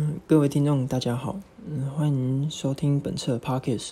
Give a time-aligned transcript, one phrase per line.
[0.00, 3.90] 嗯，各位听众大家好，嗯，欢迎收听本次的 Pockets。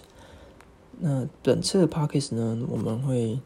[1.00, 3.40] 那本次的 Pockets 呢，我们会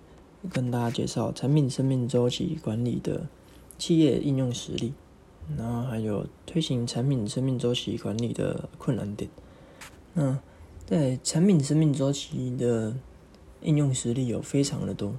[0.52, 3.26] 跟大家介绍产品生命周期管理的
[3.78, 4.92] 企业应用实例，
[5.56, 9.30] 然后还有推行产品生命周期管理的困难点。
[10.12, 10.38] 那
[10.84, 12.94] 在产品生命周期的
[13.62, 15.14] 应用实例有非常的多。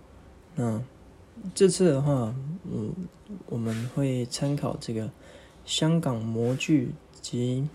[0.55, 0.79] 那
[1.55, 2.35] 这次的话，
[2.71, 2.93] 嗯，
[3.47, 5.09] 我们会参考这个
[5.65, 6.91] 香港模具
[7.21, 7.67] 及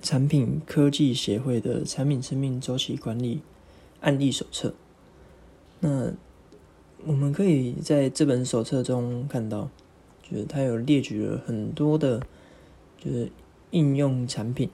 [0.00, 3.40] 产品科技协会的产品生命周期管理
[4.00, 4.74] 案例手册。
[5.80, 6.12] 那
[7.04, 9.68] 我们可以在这本手册中看到，
[10.22, 12.20] 就是它有列举了很多的，
[12.98, 13.30] 就是
[13.70, 14.70] 应用产品。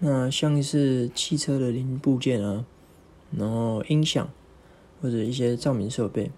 [0.00, 2.64] 那像是汽车的零部件啊，
[3.36, 4.28] 然后音响
[5.00, 6.30] 或者一些照明设备。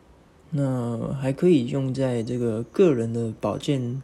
[0.51, 4.03] 那还可以用在这个个人的保健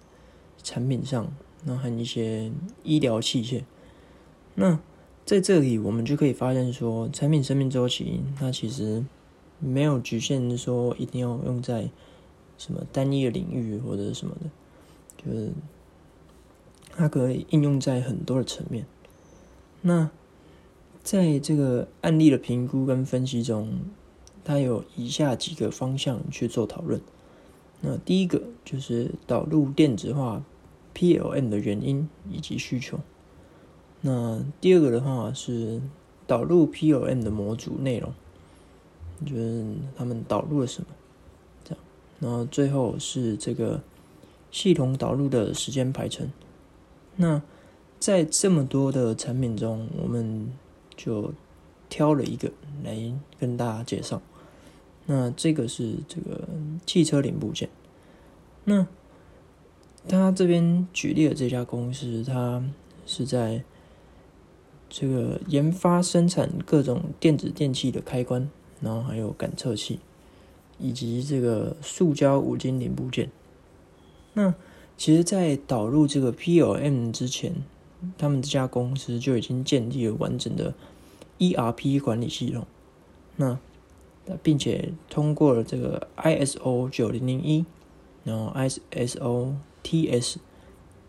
[0.63, 1.33] 产品上，
[1.65, 2.51] 那和一些
[2.83, 3.63] 医疗器械。
[4.55, 4.79] 那
[5.25, 9.05] 在这里，我们就可以发现说，产品生命周期它其实
[9.59, 11.91] 没有局限说一定要用在
[12.59, 14.51] 什么单一的领域或者什么的，
[15.25, 15.51] 就是
[16.97, 18.87] 它可以应用在很多的层面。
[19.81, 20.11] 那
[21.03, 23.81] 在这个案例的评估跟分析中。
[24.45, 27.01] 它有以下几个方向去做讨论。
[27.81, 30.43] 那第一个就是导入电子化
[30.95, 32.99] PLM 的原因以及需求。
[34.01, 35.81] 那第二个的话是
[36.27, 38.13] 导入 PLM 的模组内容，
[39.25, 39.65] 就是
[39.97, 40.89] 他们导入了什么，
[41.65, 41.85] 这样。
[42.21, 43.81] 然后最后是这个
[44.51, 46.31] 系统导入的时间排程。
[47.17, 47.41] 那
[48.01, 50.53] 在这么多的产品中，我们
[50.97, 51.33] 就
[51.89, 52.51] 挑了一个
[52.83, 52.97] 来
[53.39, 54.21] 跟大家介绍。
[55.07, 56.49] 那这个是这个
[56.87, 57.69] 汽车零部件。
[58.65, 58.87] 那
[60.09, 62.63] 他这边举例的这家公司，它
[63.07, 63.63] 是在
[64.89, 70.01] 这个研发生产各种电子电器的开关，然后还有感测器，
[70.79, 73.31] 以及这个塑胶五金零部件。
[74.35, 74.55] 那
[74.97, 77.55] 其实，在导入这个 PLM 之前，
[78.19, 80.75] 他们这家公司就已经建立了完整的
[81.39, 82.67] ERP 管理系统。
[83.37, 83.59] 那
[84.43, 87.65] 并且通过了这个 ISO 九零零一，
[88.23, 89.55] 然后 ISO
[89.93, 90.37] TS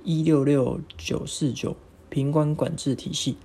[0.03, 1.77] 一六六九四九
[2.09, 3.37] 平关管制体系，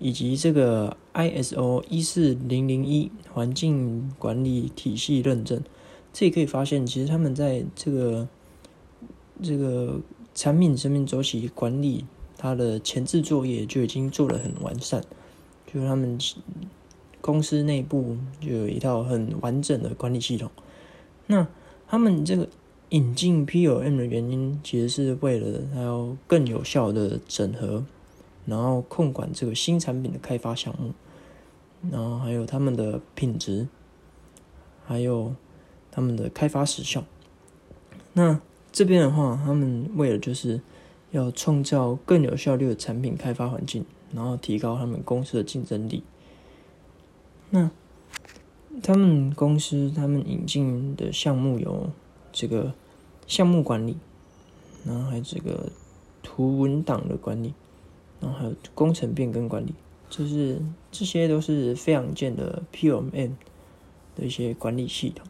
[0.00, 5.62] 以及这个 ISO 一四零零一环境管理体系认证。
[6.12, 8.28] 这也可以发现，其实他们在这个
[9.40, 10.00] 这个
[10.34, 12.04] 产品生命周期管理，
[12.36, 15.00] 它的前置作业就已经做得很完善，
[15.72, 16.18] 就是他们。
[17.22, 20.48] 公司内部就有一套很完整的管理系统。
[21.26, 21.44] 那
[21.88, 22.48] 他们这个
[22.90, 27.84] 引进 POM 的原因，其实是为了它要更有效的整合，
[28.44, 30.92] 然后控管这个新产品的开发项目，
[31.90, 33.66] 然后还有他们的品质，
[34.84, 35.34] 还有
[35.90, 37.02] 他们的开发时效。
[38.12, 40.60] 那这边的话，他们为了就是
[41.10, 46.04] 要创造更有效率的产品开发环境，然后提高他们公司的竞争力。
[47.50, 47.70] 那
[48.82, 51.90] 他们公司他们引进的项目有
[52.36, 52.74] 这个
[53.26, 53.96] 项目管理，
[54.84, 55.70] 然后还有这个
[56.22, 57.54] 图文档的管理，
[58.20, 59.72] 然后还有工程变更管理，
[60.10, 60.60] 就是
[60.92, 63.10] 这些都是非常见的 POM
[64.14, 65.26] 的一些管理系统。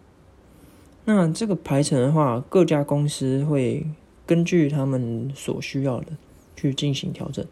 [1.05, 3.87] 那这个排程的话，各家公司会
[4.27, 6.09] 根据他们所需要的
[6.56, 7.47] 去进行调整。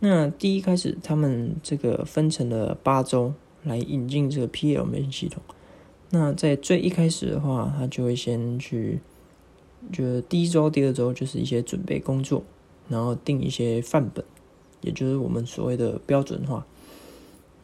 [0.00, 3.34] 那第一开始，他们这个分成了八周。
[3.66, 5.42] 来引进这个 PLM 系统。
[6.14, 9.00] 那在最一开始的话，他就会先去，
[9.92, 12.44] 就是第一周、第二周就是一些准备工作，
[12.88, 14.24] 然后定一些范本，
[14.80, 16.64] 也就是我们所谓的标准化。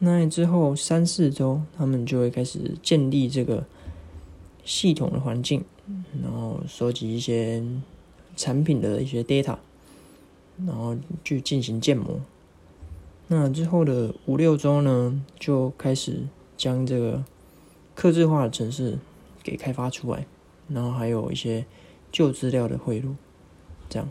[0.01, 3.65] 那之后三四周，他们就会开始建立这个
[4.65, 5.65] 系统的环境，
[6.21, 7.63] 然后收集一些
[8.35, 9.59] 产品的一些 data，
[10.67, 12.21] 然后去进行建模。
[13.29, 16.25] 那之后的五六周呢，就开始
[16.57, 17.23] 将这个
[18.01, 18.99] 刻制化的程式
[19.43, 20.27] 给开发出来，
[20.69, 21.67] 然后还有一些
[22.11, 23.15] 旧资料的汇入，
[23.91, 24.09] 这样。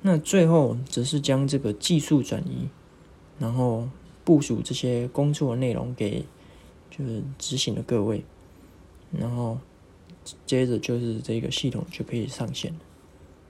[0.00, 2.68] 那最后只是将这个技术转移，
[3.38, 3.88] 然后
[4.24, 6.24] 部署这些工作内容给
[6.90, 8.24] 就是执行的各位，
[9.12, 9.56] 然后
[10.44, 12.74] 接着就是这个系统就可以上线，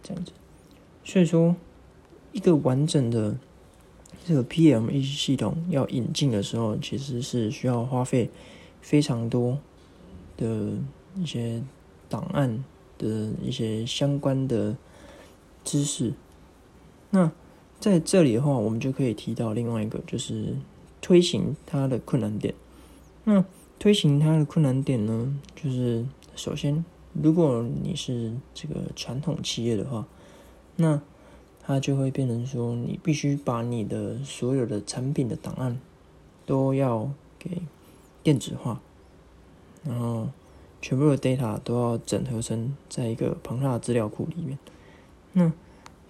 [0.02, 0.32] 这样子。
[1.02, 1.56] 所以说，
[2.32, 3.38] 一个完整的。
[4.24, 8.30] 这个 PME 系统要引进的时候，其实是需要花费
[8.82, 9.58] 非常多
[10.37, 10.73] 的
[11.17, 11.62] 一些
[12.11, 12.62] 档案
[12.99, 14.76] 的一些相关的
[15.64, 16.12] 知识。
[17.11, 17.32] 那
[17.81, 20.55] 在这里的话，我们就可以提到另外一个，就是
[21.00, 22.55] 推行它的困难点。
[23.25, 23.44] 那
[23.79, 26.05] 推行它的困难点呢，就是
[26.37, 30.06] 首先，如果你是这个传统企业的话，
[30.76, 31.00] 那
[31.61, 35.79] 它就会变成说，你必须把你的所有的产品的档案
[36.46, 37.62] 都要给
[38.22, 38.80] 电子化，
[39.84, 40.28] 然后
[40.80, 44.58] 全部的 data 都要整合成在一个庞大的资料库里面。
[45.32, 45.52] 那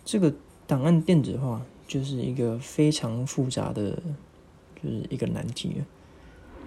[0.05, 0.35] 这个
[0.67, 4.03] 档案电子化就是一个非常复杂的，
[4.83, 5.85] 就是一个难题了。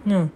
[0.03, 0.29] 那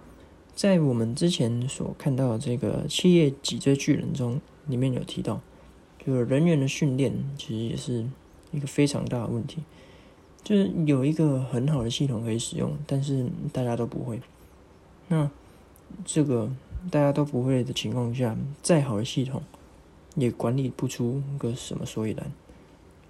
[0.54, 5.40] 在我们之前所看到的这个企业脊椎巨人中，里面有提到，
[6.04, 8.06] 就是人员的训练其实也是
[8.50, 9.62] 一个非常大的问题。
[10.42, 14.20] 就是有一个很好的系统可以使用，但是大家都不会。
[15.10, 15.28] 那
[16.04, 16.48] 这个
[16.88, 19.42] 大家都不会的情况下，再好的系统
[20.14, 22.32] 也管理不出个什么所以然。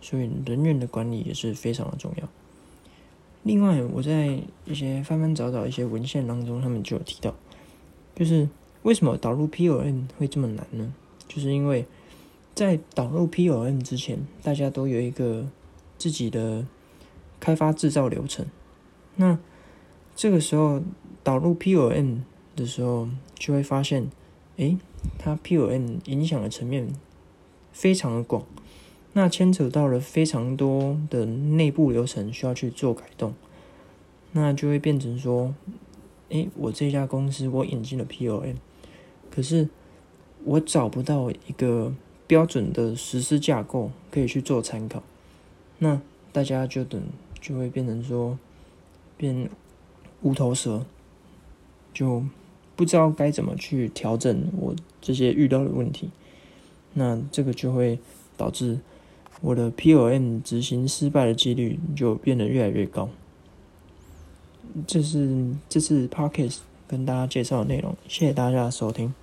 [0.00, 2.29] 所以人员的管理也是非常的重要。
[3.43, 7.35] 另外，我在一些翻翻找找一些文献当中，他们就有提到，
[8.14, 8.49] 就是
[8.82, 10.94] 为什么导入 POM 会这么难呢？
[11.29, 11.85] 就是因为
[12.55, 15.47] 在导入 POM 之前，大家都有一个
[15.99, 16.67] 自己的
[17.38, 18.47] 开发制造流程。
[19.17, 19.38] 那
[20.17, 20.82] 这个时候
[21.22, 22.19] 导入 POM
[22.56, 24.11] 的时候，就会发现，
[24.56, 24.76] 诶，
[25.19, 26.93] 它 POM 影响的层面
[27.72, 28.44] 非常的广。
[29.12, 33.34] 那牵扯到了非常多的内部流程需要去做改动，
[34.32, 35.52] 那就会变成说，
[36.28, 38.55] 诶，我这家公司我引进了 POM，
[39.28, 39.69] 可是
[40.44, 41.93] 我找不到一个
[42.28, 45.02] 标准的实施架构可以去做参考，
[45.78, 46.00] 那
[46.31, 47.02] 大家就等
[47.40, 48.38] 就会变成说
[49.16, 49.50] 变
[50.23, 50.87] 无头蛇，
[51.92, 52.25] 就
[52.76, 56.10] 不知道该怎么去调整我这些遇到的问题，
[56.94, 57.98] 那这个就会
[58.37, 58.78] 导致。
[59.42, 63.08] 我的 POM 执行失败的几率就变得越来越高。
[64.87, 69.14] 这是这次 Podcast 跟大家介绍的内容，谢谢大家的收听。